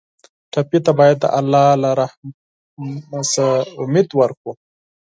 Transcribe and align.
ټپي 0.51 0.79
ته 0.85 0.91
باید 0.99 1.17
د 1.21 1.25
الله 1.39 1.67
له 1.81 1.89
رحم 1.99 2.27
نه 3.11 3.19
امید 3.83 4.09
ورکړو. 4.19 4.51